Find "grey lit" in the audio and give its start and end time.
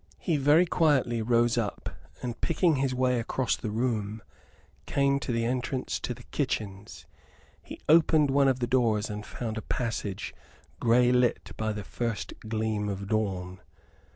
10.79-11.51